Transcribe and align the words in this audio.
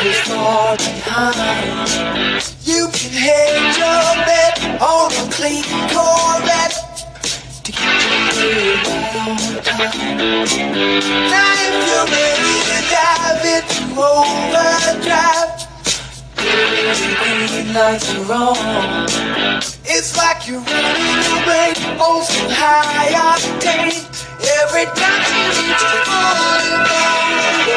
The 0.00 0.12
far 0.24 0.76
behind. 0.78 2.40
You 2.64 2.88
can 2.88 3.12
hedge 3.12 3.76
your 3.76 4.16
bet 4.24 4.80
on 4.80 5.12
a 5.12 5.28
clean 5.30 5.62
Corvette 5.92 6.72
to 7.62 7.70
get 7.70 8.00
you 8.08 8.48
around 8.88 9.60
time. 9.62 10.16
Now 11.28 11.52
if 11.68 11.84
you're 11.84 12.08
ready 12.16 12.56
to 12.70 12.80
dive 12.88 13.44
into 13.44 14.00
overdrive, 14.00 15.68
baby, 16.34 17.12
green 17.20 17.68
lights 17.74 18.08
are 18.16 18.32
on. 18.32 19.04
It's 19.84 20.16
like 20.16 20.48
you're 20.48 20.60
running 20.60 21.44
brain 21.44 21.76
on 22.00 22.00
oh, 22.00 22.24
some 22.24 22.48
high 22.48 23.12
octane. 23.12 24.00
Every 24.64 24.86
time 24.96 25.28
you 25.28 25.44
need 25.60 25.76
to 25.76 25.92
fall 26.08 26.56
in 26.64 26.80
love, 26.88 27.69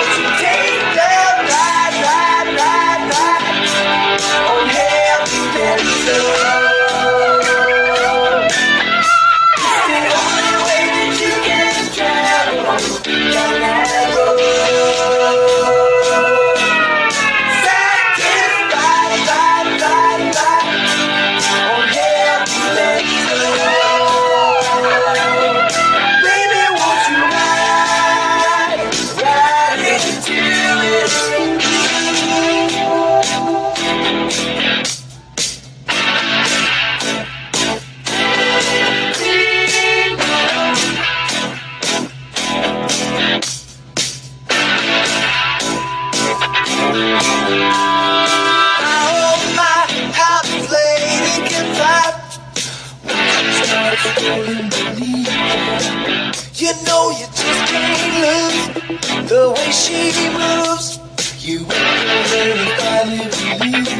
the 59.01 59.53
way 59.55 59.71
she 59.71 60.11
moves. 60.29 60.99
You 61.39 61.59
ain't 61.59 62.27
very 62.31 62.67
finally 62.79 63.27
believes 63.59 63.91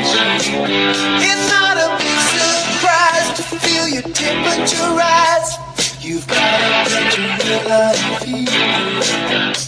It's 1.20 1.46
not 1.50 1.78
a 1.78 1.90
big 2.00 2.20
surprise 2.32 3.30
to 3.38 3.44
feel 3.60 3.88
your 3.88 4.04
temperature 4.14 4.90
rise. 4.96 5.58
You've 6.02 6.28
got 6.28 6.58
to 6.60 6.68
let 6.94 7.18
your 7.18 7.28
real 7.42 7.64
life. 7.70 8.02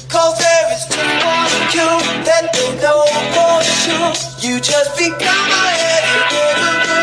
Cause 0.09 0.37
there 0.39 0.67
is 0.73 0.83
just 0.87 1.25
one 1.25 1.53
cure 1.71 2.01
that 2.27 2.51
they 2.53 2.69
know 2.81 3.03
for 3.35 3.63
sure. 3.81 4.13
You 4.39 4.59
just 4.59 4.97
become 4.97 5.49
a 5.51 5.69
heavy 5.75 6.94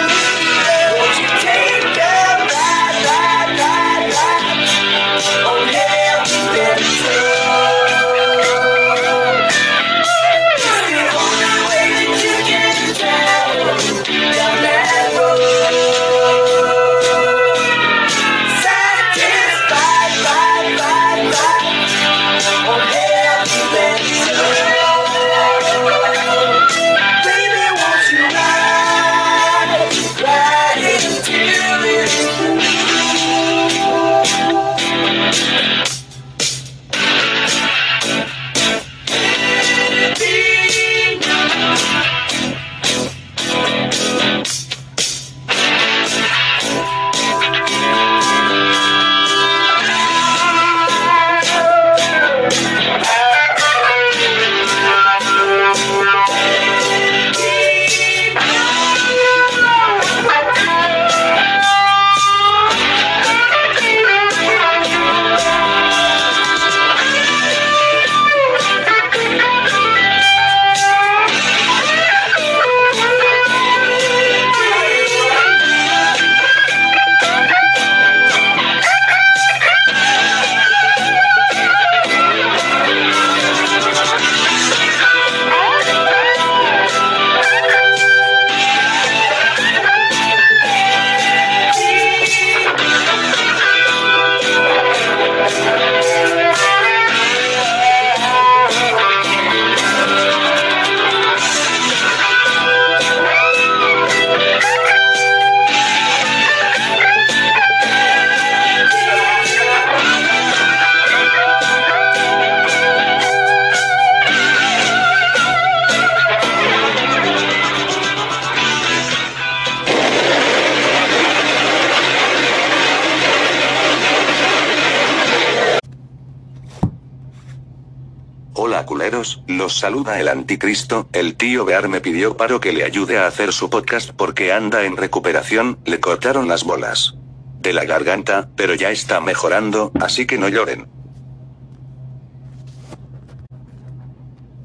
los 129.58 129.78
saluda 129.78 130.20
el 130.20 130.28
anticristo, 130.28 131.08
el 131.12 131.36
tío 131.36 131.64
Bear 131.64 131.88
me 131.88 132.00
pidió 132.00 132.36
paro 132.36 132.60
que 132.60 132.72
le 132.72 132.84
ayude 132.84 133.18
a 133.18 133.26
hacer 133.26 133.52
su 133.52 133.70
podcast 133.70 134.10
porque 134.10 134.52
anda 134.52 134.84
en 134.84 134.96
recuperación, 134.96 135.78
le 135.84 136.00
cortaron 136.00 136.48
las 136.48 136.64
bolas 136.64 137.14
de 137.60 137.72
la 137.72 137.84
garganta, 137.84 138.48
pero 138.56 138.74
ya 138.74 138.90
está 138.90 139.20
mejorando, 139.20 139.92
así 140.00 140.26
que 140.26 140.36
no 140.36 140.48
lloren. 140.48 140.88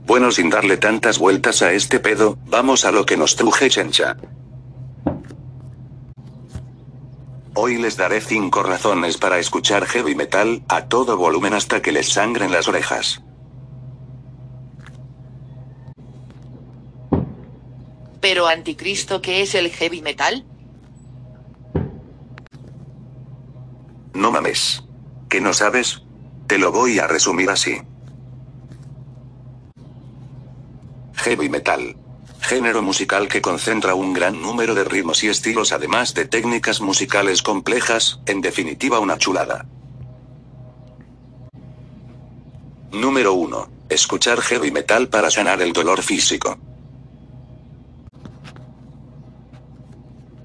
Bueno, 0.05 0.31
sin 0.31 0.49
darle 0.49 0.77
tantas 0.77 1.19
vueltas 1.19 1.61
a 1.61 1.73
este 1.73 1.99
pedo, 1.99 2.37
vamos 2.47 2.85
a 2.85 2.91
lo 2.91 3.05
que 3.05 3.17
nos 3.17 3.35
truje 3.35 3.69
chencha. 3.69 4.17
Hoy 7.53 7.77
les 7.77 7.97
daré 7.97 8.21
5 8.21 8.63
razones 8.63 9.17
para 9.17 9.39
escuchar 9.39 9.85
heavy 9.85 10.15
metal, 10.15 10.63
a 10.69 10.85
todo 10.85 11.17
volumen 11.17 11.53
hasta 11.53 11.81
que 11.81 11.91
les 11.91 12.09
sangren 12.09 12.51
las 12.51 12.67
orejas. 12.67 13.21
Pero 18.29 18.45
Anticristo, 18.45 19.21
¿qué 19.21 19.41
es 19.41 19.55
el 19.55 19.71
heavy 19.71 20.01
metal? 20.01 20.45
No 24.13 24.31
mames. 24.33 24.83
¿Que 25.29 25.39
no 25.39 25.53
sabes? 25.53 26.01
Te 26.45 26.57
lo 26.57 26.73
voy 26.73 26.99
a 26.99 27.07
resumir 27.07 27.49
así. 27.49 27.77
Heavy 31.15 31.47
metal. 31.47 31.95
Género 32.41 32.81
musical 32.81 33.29
que 33.29 33.41
concentra 33.41 33.95
un 33.95 34.11
gran 34.11 34.41
número 34.41 34.75
de 34.75 34.83
ritmos 34.83 35.23
y 35.23 35.29
estilos 35.29 35.71
además 35.71 36.13
de 36.13 36.25
técnicas 36.25 36.81
musicales 36.81 37.41
complejas, 37.41 38.19
en 38.25 38.41
definitiva 38.41 38.99
una 38.99 39.17
chulada. 39.17 39.65
Número 42.91 43.31
1. 43.35 43.69
Escuchar 43.87 44.41
heavy 44.41 44.71
metal 44.71 45.07
para 45.07 45.31
sanar 45.31 45.61
el 45.61 45.71
dolor 45.71 46.03
físico. 46.03 46.57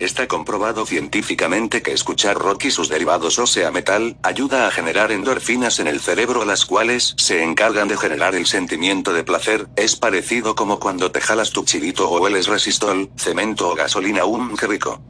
Está 0.02 0.26
comprobado 0.26 0.84
científicamente 0.84 1.80
que 1.80 1.92
escuchar 1.92 2.36
rock 2.36 2.64
y 2.64 2.70
sus 2.72 2.88
derivados 2.88 3.38
o 3.38 3.46
sea 3.46 3.70
metal, 3.70 4.16
ayuda 4.24 4.66
a 4.66 4.72
generar 4.72 5.12
endorfinas 5.12 5.78
en 5.78 5.86
el 5.86 6.00
cerebro 6.00 6.44
las 6.44 6.66
cuales 6.66 7.14
se 7.18 7.44
encargan 7.44 7.86
de 7.86 7.96
generar 7.96 8.34
el 8.34 8.46
sentimiento 8.46 9.12
de 9.12 9.22
placer, 9.22 9.68
es 9.76 9.94
parecido 9.94 10.56
como 10.56 10.80
cuando 10.80 11.12
te 11.12 11.20
jalas 11.20 11.52
tu 11.52 11.64
chilito 11.64 12.10
o 12.10 12.20
hueles 12.20 12.48
resistol, 12.48 13.12
cemento 13.16 13.68
o 13.68 13.76
gasolina 13.76 14.24
un 14.24 14.56
qué 14.56 14.66
rico. 14.66 15.00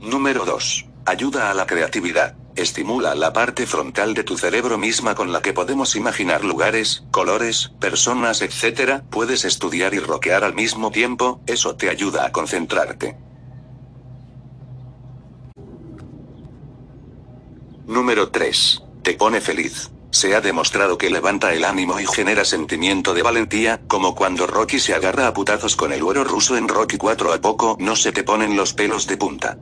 Número 0.00 0.46
2. 0.46 0.86
Ayuda 1.04 1.50
a 1.50 1.54
la 1.54 1.66
creatividad. 1.66 2.39
Estimula 2.60 3.14
la 3.14 3.32
parte 3.32 3.66
frontal 3.66 4.12
de 4.12 4.22
tu 4.22 4.36
cerebro 4.36 4.76
misma 4.76 5.14
con 5.14 5.32
la 5.32 5.40
que 5.40 5.54
podemos 5.54 5.96
imaginar 5.96 6.44
lugares, 6.44 7.04
colores, 7.10 7.72
personas, 7.80 8.42
etc. 8.42 9.00
Puedes 9.08 9.46
estudiar 9.46 9.94
y 9.94 9.98
roquear 9.98 10.44
al 10.44 10.52
mismo 10.52 10.90
tiempo, 10.90 11.40
eso 11.46 11.76
te 11.76 11.88
ayuda 11.88 12.26
a 12.26 12.32
concentrarte. 12.32 13.16
Número 17.86 18.28
3. 18.28 18.82
Te 19.02 19.14
pone 19.14 19.40
feliz. 19.40 19.90
Se 20.10 20.34
ha 20.34 20.42
demostrado 20.42 20.98
que 20.98 21.08
levanta 21.08 21.54
el 21.54 21.64
ánimo 21.64 21.98
y 21.98 22.06
genera 22.06 22.44
sentimiento 22.44 23.14
de 23.14 23.22
valentía, 23.22 23.80
como 23.88 24.14
cuando 24.14 24.46
Rocky 24.46 24.80
se 24.80 24.92
agarra 24.92 25.28
a 25.28 25.32
putazos 25.32 25.76
con 25.76 25.94
el 25.94 26.04
güero 26.04 26.24
ruso 26.24 26.58
en 26.58 26.68
Rocky 26.68 26.98
4 26.98 27.32
a 27.32 27.40
poco 27.40 27.78
no 27.80 27.96
se 27.96 28.12
te 28.12 28.22
ponen 28.22 28.54
los 28.54 28.74
pelos 28.74 29.06
de 29.06 29.16
punta. 29.16 29.56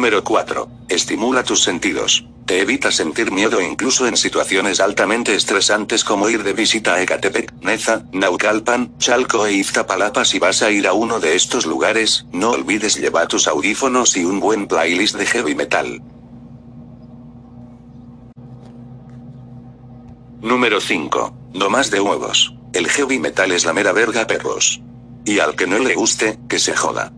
Número 0.00 0.24
4. 0.24 0.66
Estimula 0.88 1.42
tus 1.42 1.62
sentidos. 1.62 2.24
Te 2.46 2.62
evita 2.62 2.90
sentir 2.90 3.30
miedo 3.30 3.60
incluso 3.60 4.06
en 4.06 4.16
situaciones 4.16 4.80
altamente 4.80 5.34
estresantes 5.34 6.04
como 6.04 6.30
ir 6.30 6.42
de 6.42 6.54
visita 6.54 6.94
a 6.94 7.02
Ecatepec, 7.02 7.52
Neza, 7.60 8.06
Naucalpan, 8.10 8.96
Chalco 8.96 9.44
e 9.44 9.52
Iztapalapa 9.52 10.24
si 10.24 10.38
vas 10.38 10.62
a 10.62 10.70
ir 10.70 10.86
a 10.86 10.94
uno 10.94 11.20
de 11.20 11.36
estos 11.36 11.66
lugares, 11.66 12.24
no 12.32 12.52
olvides 12.52 12.96
llevar 12.96 13.28
tus 13.28 13.46
audífonos 13.46 14.16
y 14.16 14.24
un 14.24 14.40
buen 14.40 14.68
playlist 14.68 15.16
de 15.16 15.26
heavy 15.26 15.54
metal. 15.54 16.00
Número 20.40 20.80
5. 20.80 21.34
No 21.52 21.68
más 21.68 21.90
de 21.90 22.00
huevos. 22.00 22.54
El 22.72 22.88
heavy 22.88 23.18
metal 23.18 23.52
es 23.52 23.66
la 23.66 23.74
mera 23.74 23.92
verga 23.92 24.26
perros. 24.26 24.80
Y 25.26 25.40
al 25.40 25.56
que 25.56 25.66
no 25.66 25.78
le 25.78 25.94
guste, 25.94 26.38
que 26.48 26.58
se 26.58 26.74
joda. 26.74 27.12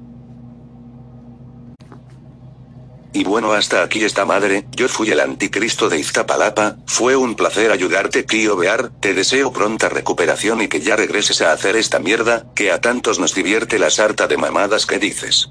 Y 3.14 3.24
bueno, 3.24 3.52
hasta 3.52 3.82
aquí 3.82 4.04
esta 4.04 4.24
madre, 4.24 4.64
yo 4.70 4.88
fui 4.88 5.10
el 5.10 5.20
anticristo 5.20 5.88
de 5.90 5.98
Iztapalapa, 5.98 6.76
fue 6.86 7.14
un 7.14 7.34
placer 7.34 7.70
ayudarte 7.70 8.22
tío 8.22 8.56
Bear, 8.56 8.90
te 9.00 9.12
deseo 9.12 9.52
pronta 9.52 9.90
recuperación 9.90 10.62
y 10.62 10.68
que 10.68 10.80
ya 10.80 10.96
regreses 10.96 11.42
a 11.42 11.52
hacer 11.52 11.76
esta 11.76 11.98
mierda, 11.98 12.46
que 12.54 12.72
a 12.72 12.80
tantos 12.80 13.18
nos 13.18 13.34
divierte 13.34 13.78
la 13.78 13.90
sarta 13.90 14.26
de 14.26 14.38
mamadas 14.38 14.86
que 14.86 14.98
dices. 14.98 15.50